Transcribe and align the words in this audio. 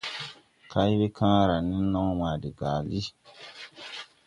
Kay 0.71 0.91
we 0.99 1.07
kããra 1.17 1.57
nen 1.67 1.83
naw 1.93 2.09
ma 2.19 2.29
de 2.41 2.49
gàlí. 2.59 2.99